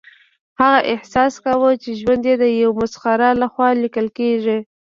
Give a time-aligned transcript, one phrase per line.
[0.59, 4.57] هغه احساس کاوه چې ژوند یې د یو مسخره لخوا لیکل کیږي